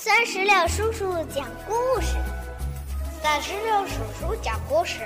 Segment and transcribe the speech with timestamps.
[0.00, 2.14] 三十六叔叔讲故事，
[3.20, 5.00] 三十六叔叔讲故事，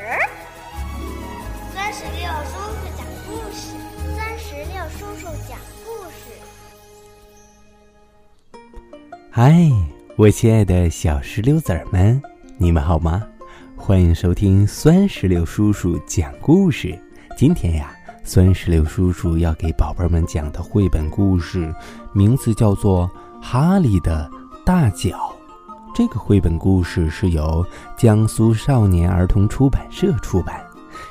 [1.75, 3.73] 三十六叔叔讲故事，
[4.15, 6.37] 三十六叔叔讲故事。
[9.31, 9.55] 嗨，
[10.15, 12.21] 我亲爱的小石榴籽儿们，
[12.59, 13.27] 你们好吗？
[13.75, 17.03] 欢迎收听酸石榴叔叔讲故事。
[17.35, 21.75] 今天呀，酸石榴叔叔要给宝贝们讲的绘本故事，
[22.13, 23.11] 名字叫做
[23.43, 24.31] 《哈利的
[24.65, 25.09] 大脚》。
[25.95, 27.65] 这个绘本故事是由
[27.97, 30.65] 江苏少年儿童出版社出版，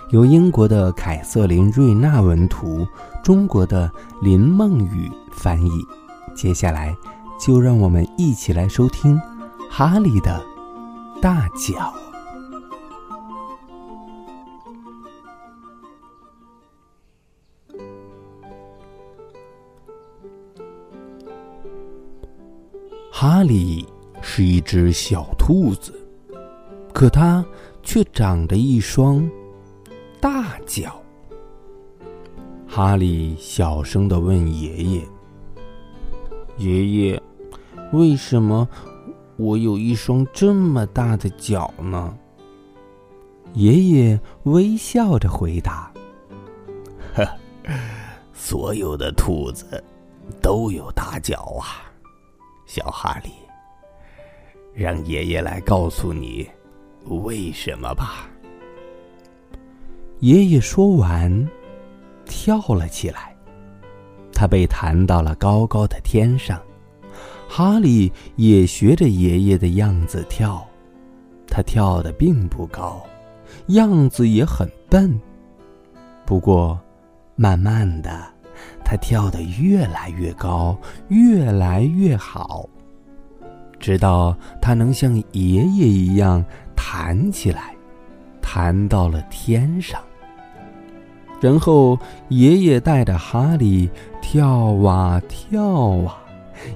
[0.10, 2.88] 由英国的凯瑟琳·瑞纳文图，
[3.24, 5.70] 中国的林梦雨翻译。
[6.34, 6.96] 接下来，
[7.40, 9.16] 就让我们一起来收听
[9.70, 10.42] 《哈利的
[11.22, 11.94] 大脚》。
[23.22, 23.88] 哈利
[24.20, 25.94] 是一只小兔子，
[26.92, 27.46] 可它
[27.84, 29.30] 却长着一双
[30.20, 31.00] 大脚。
[32.68, 35.08] 哈利小声的问爷爷
[36.58, 37.24] ：“爷爷，
[37.94, 38.68] 为什么
[39.38, 42.18] 我有一双这么大的脚呢？”
[43.54, 45.94] 爷爷微笑着回答
[47.14, 47.24] ：“呵，
[48.34, 49.84] 所有的兔子
[50.42, 51.86] 都有大脚啊。”
[52.66, 53.32] 小哈利，
[54.74, 56.50] 让爷爷来告诉你
[57.06, 58.30] 为什么吧。
[60.20, 61.50] 爷爷说完，
[62.26, 63.36] 跳了起来，
[64.32, 66.62] 他被弹到了高高的天上。
[67.50, 70.66] 哈利也学着爷爷的样子跳，
[71.48, 73.06] 他跳的并不高，
[73.68, 75.20] 样子也很笨。
[76.26, 76.80] 不过，
[77.36, 78.31] 慢慢的。
[78.92, 82.68] 他跳得越来越高，越来越好，
[83.80, 86.44] 直到他能像爷爷一样
[86.76, 87.74] 弹起来，
[88.42, 90.02] 弹到了天上。
[91.40, 91.98] 然后
[92.28, 93.90] 爷爷带着哈利
[94.22, 95.64] 跳啊跳
[96.00, 96.22] 啊，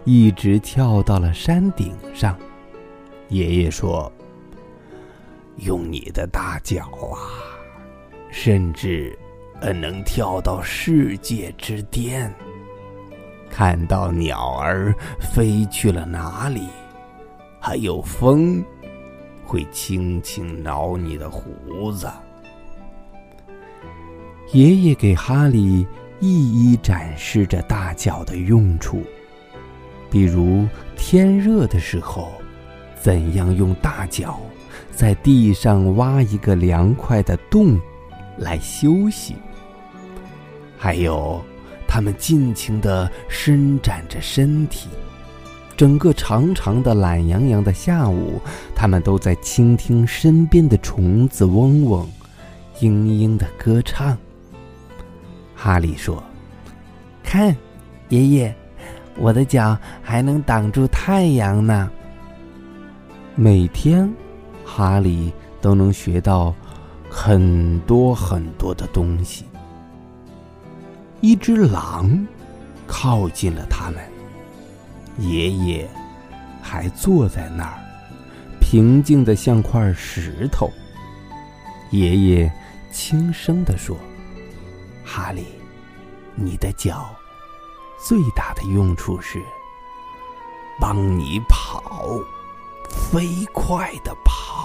[0.06, 2.34] 一直跳到了山顶上。
[3.28, 4.10] 爷爷说
[5.60, 7.20] ：“用你的大脚啊，
[8.32, 9.20] 甚至……”
[9.62, 12.32] 呃，能跳到世界之巅，
[13.50, 16.68] 看到鸟儿飞去了哪里，
[17.60, 18.64] 还有风
[19.44, 22.08] 会轻轻挠你的胡子。
[24.52, 25.88] 爷爷给哈利
[26.20, 29.02] 一一展示着大脚的用处，
[30.10, 32.32] 比如天热的时候，
[33.02, 34.40] 怎样用大脚
[34.92, 37.80] 在地上挖一个凉快的洞。
[38.38, 39.36] 来休息。
[40.78, 41.44] 还有，
[41.88, 44.90] 他们尽情的伸展着身体，
[45.78, 48.42] 整个长长的、懒洋洋的下午，
[48.76, 52.08] 他们都在倾听身边的虫子嗡嗡、
[52.80, 54.18] 嘤嘤的歌唱。
[55.56, 56.22] 哈利说
[57.24, 57.56] ：“看，
[58.10, 58.54] 爷爷，
[59.18, 61.90] 我的脚还能挡住太阳呢。”
[63.34, 64.14] 每天，
[64.64, 66.54] 哈利都能学到。
[67.10, 69.46] 很多很多的东西。
[71.22, 72.28] 一只狼
[72.86, 73.98] 靠近了他们，
[75.18, 75.90] 爷爷
[76.62, 77.80] 还坐在那儿，
[78.60, 80.70] 平静的像块石头。
[81.92, 82.52] 爷爷
[82.92, 83.98] 轻声地说
[85.06, 85.46] ：“哈利，
[86.36, 87.10] 你的脚
[88.06, 89.42] 最大的用处是
[90.80, 92.04] 帮你跑，
[92.90, 94.65] 飞快的跑。”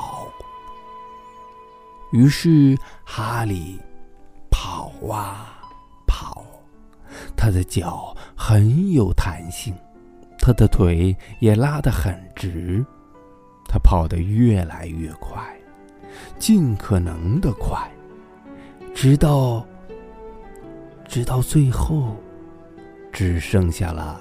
[2.12, 3.78] 于是，哈利
[4.50, 5.60] 跑啊
[6.06, 6.44] 跑，
[7.36, 9.74] 他的脚很有弹性，
[10.38, 12.84] 他的腿也拉得很直，
[13.68, 15.40] 他跑得越来越快，
[16.38, 17.88] 尽可能的快，
[18.92, 19.64] 直到
[21.06, 22.16] 直到最后，
[23.12, 24.20] 只剩下了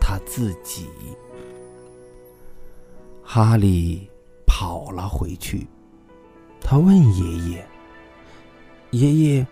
[0.00, 0.88] 他自己。
[3.24, 4.08] 哈利
[4.46, 5.66] 跑了回去。
[6.64, 7.68] 他问爷爷
[8.92, 9.46] ：“爷爷，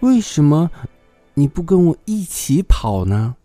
[0.00, 0.70] 为什么
[1.34, 3.36] 你不跟我一起跑呢？”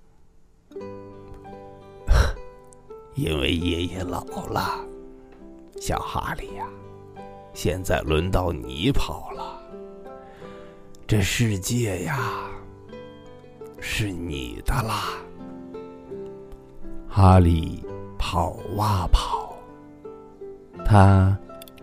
[3.14, 4.80] 因为爷爷老了，
[5.80, 6.66] 小哈利呀，
[7.54, 9.62] 现在轮到你跑了。
[11.06, 12.50] 这世界呀，
[13.80, 15.14] 是你的啦。
[17.08, 17.84] 哈利
[18.18, 19.56] 跑啊跑，
[20.86, 21.38] 他。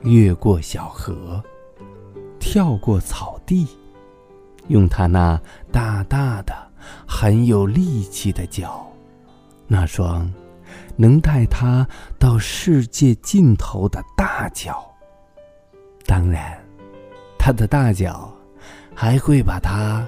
[0.07, 1.43] 越过小河，
[2.39, 3.67] 跳过草地，
[4.69, 5.41] 用他那
[5.73, 6.55] 大大的、
[7.05, 8.87] 很有力气的脚，
[9.67, 10.33] 那双
[10.95, 11.85] 能带他
[12.21, 14.89] 到世界尽头的大脚。
[16.07, 16.57] 当然，
[17.37, 18.33] 他的大脚
[18.95, 20.07] 还会把他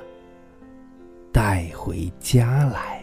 [1.33, 3.03] 带回家来。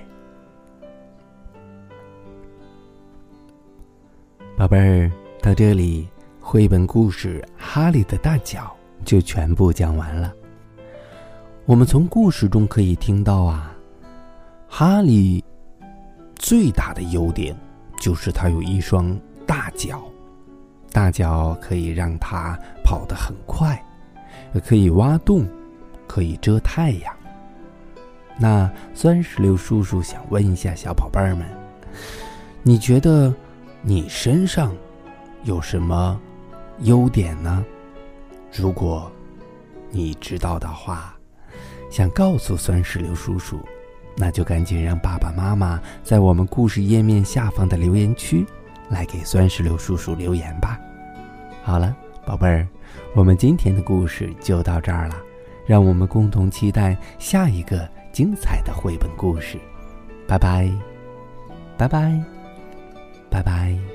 [4.55, 6.07] 宝贝儿，到这里，
[6.47, 8.71] 绘本故事《哈利的大脚》
[9.03, 10.31] 就全部讲完了。
[11.65, 13.75] 我们从故事中可以听到啊，
[14.69, 15.43] 哈利
[16.35, 17.57] 最大的优点
[17.99, 20.03] 就是他有一双大脚，
[20.91, 23.83] 大脚可以让他跑得很快，
[24.63, 25.47] 可以挖洞，
[26.05, 27.11] 可以遮太阳。
[28.37, 31.43] 那酸石榴叔叔想问一下小宝贝儿们，
[32.61, 33.33] 你觉得？
[33.87, 34.71] 你身上
[35.43, 36.19] 有什么
[36.79, 37.65] 优点呢？
[38.51, 39.11] 如果
[39.89, 41.15] 你知道的话，
[41.89, 43.59] 想告诉酸石榴叔叔，
[44.17, 48.45] 那就赶紧让爸爸妈妈在我们故事页面下方的留言区
[48.89, 50.79] 来给酸石榴叔叔留言吧。
[51.63, 51.95] 好了，
[52.25, 52.67] 宝贝儿，
[53.13, 55.15] 我们今天的故事就到这儿了，
[55.65, 59.57] 让我们共同期待下一个精彩的绘本故事。
[60.27, 60.71] 拜拜，
[61.77, 62.23] 拜拜。
[63.29, 63.94] 拜拜。